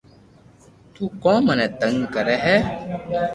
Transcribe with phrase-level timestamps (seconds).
[0.93, 2.57] تو ڪو مني تنگ ڪري ھي